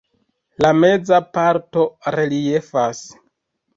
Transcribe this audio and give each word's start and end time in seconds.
La 0.65 0.69
meza 0.77 1.19
parto 1.39 1.85
reliefas. 2.17 3.03